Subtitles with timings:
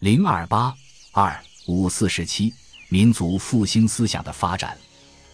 [0.00, 0.72] 零二八
[1.10, 1.36] 二
[1.66, 2.54] 五四时期，
[2.88, 4.78] 民族复兴思想的发展，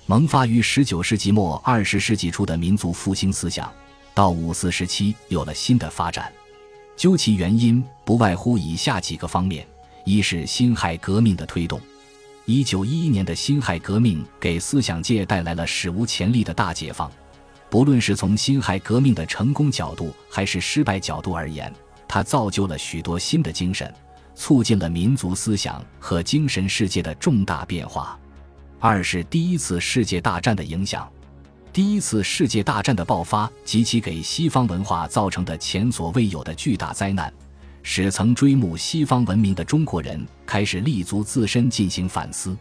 [0.07, 3.71] 萌发于十九世纪末二十世纪初的民族复兴思想，
[4.15, 6.33] 到五四时期有了新的发展。
[6.97, 9.69] 究其原因，不外乎以下几个方面：
[10.07, 11.79] 一是辛亥革命的推动。
[12.47, 17.13] 一九一一年的辛亥革命给思想界带来了史无前例的大解放。
[17.69, 21.71] 不论是从辛亥革命的成功角度，还是失败角度而言，
[22.09, 23.95] 它造就了许多新的精神。
[24.35, 28.19] 促进了民族思想和精神世界的重大变化。
[28.79, 31.09] 二是第一次世界大战的影响。
[31.73, 37.33] 第一次世界大战的爆发及其给西方文化造成的前所未有的巨大灾难，
[37.83, 42.57] 使曾追慕西方文明的中国人开始立足自身进行反思。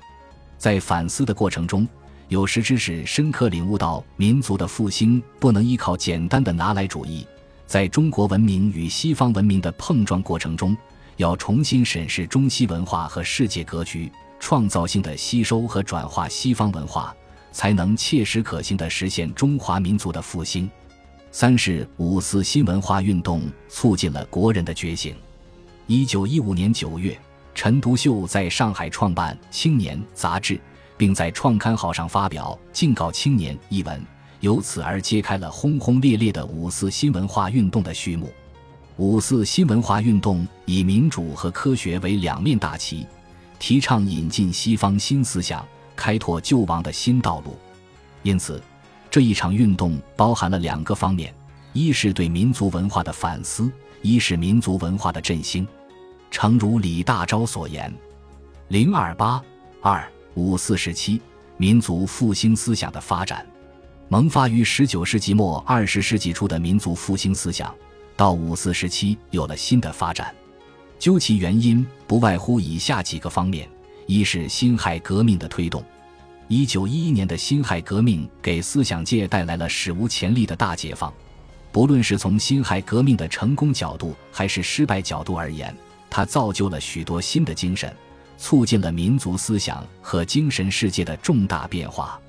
[0.58, 1.88] 在反思的过程中，
[2.28, 7.28] 有识之士深刻领悟到，民族的复兴不能依靠简单的拿来主义，
[7.68, 10.76] 在中国文明与西方文明的碰撞过程中。
[11.18, 17.16] 要重新审视中西文化和世界格局，创造性的吸收和转化西方文化，
[17.52, 20.70] 才能切实可行地实现中华民族的复兴。
[21.32, 25.16] 三是五四新文化运动促进了国人的觉醒。
[25.88, 27.18] 一九一五年九月，
[27.56, 30.60] 陈独秀在上海创办《青年》杂志，
[30.96, 34.00] 并在创刊号上发表《敬告青年》一文，
[34.40, 38.32] 由此而揭开了轰轰烈烈的五四新文化运动的序幕。
[38.98, 43.08] 五四新文化运动以民主和科学为两面大旗，
[43.58, 47.58] 提倡引进西方新思想，开拓救亡的新道路。
[48.22, 48.62] 因此，
[49.10, 51.34] 这一场运动包含了两个方面：
[51.74, 53.72] 一是对民族文化的反思，
[54.04, 55.68] 一是民族文化的振兴。
[56.30, 57.92] 诚如李大钊所言
[58.70, 59.44] ：“零二八
[59.82, 61.20] 二五四时期，
[61.58, 63.44] 民族复兴思想的发展，
[64.08, 67.74] 萌发于十九世纪末二十世纪初的民族复兴思想。”
[68.16, 70.34] 到五四时期有了新的发展，
[71.00, 73.68] 究其原因，不外乎以下几个方面：
[74.06, 75.84] 一是辛亥革命的推动。
[76.48, 81.12] 一九一一年的辛亥革命给思想界带来了史无前例的大解放。
[81.72, 85.76] 不论是从辛亥革命的成功角度，还是失败角度而言，
[86.10, 87.92] 它造就了许多新的精神，
[88.38, 92.20] 促进了民族思想和精神世界的重大变化。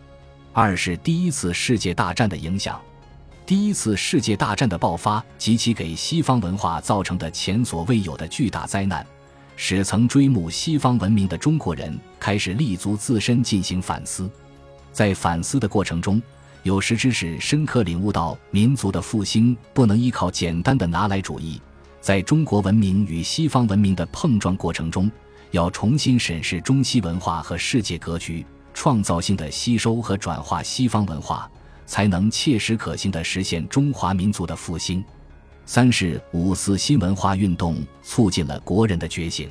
[0.54, 2.80] 二是第一次世界大战的影响。
[3.46, 9.06] 第一次世界大战的爆发及其给西方文化造成的前所未有的巨大灾难，
[9.54, 14.30] 使曾追慕西方文明的中国人开始立足自身进行反思。
[14.92, 16.22] 在反思的过程中，
[16.62, 21.60] 有识之士深刻领悟到，民族的复兴不能依靠简单的拿来主义，
[22.00, 25.10] 在中国文明与西方文明的碰撞过程中，
[25.50, 31.50] 要重新审视中西文化和世界格局，创造性的吸收和转化西方文化。
[31.86, 35.04] 才能切实可行地实现中华民族的复兴。
[35.66, 39.48] 三是五四新文化运动促进了国人的觉醒。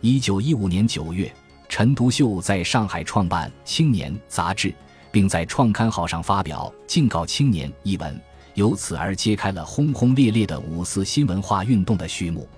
[0.00, 1.30] 一九一五年九月，
[1.68, 4.74] 陈独秀在上海创办《青年》杂志，
[5.10, 8.20] 并在创刊号上发表《敬告青年》一文，
[8.54, 12.48] 由此而揭开了轰轰烈烈的五四新文化运动的序幕。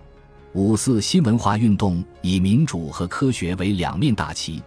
[0.52, 4.62] 五四新文化运动以民主和科学为两面大旗，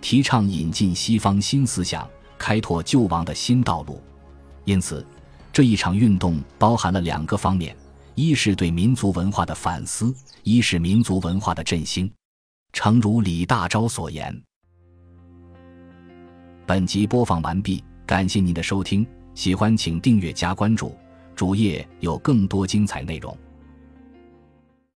[0.00, 2.08] 提倡引进西方新思想。
[2.42, 4.02] 开拓救亡的新道路，
[4.64, 5.06] 因此，
[5.52, 7.76] 这一场运动包含了两个方面：
[8.16, 12.12] 一是对民族文化的反思，一是民族文化的振兴。
[12.72, 14.42] 诚如李大钊所言。
[16.66, 20.96] 本集播放完毕，感谢您的收听，喜欢请订阅加关注，
[21.36, 23.38] 主页有更多精彩内容。